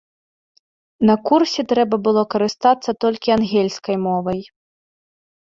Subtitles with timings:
[1.09, 4.41] На курсе трэба было карыстацца толькі ангельскай мовай.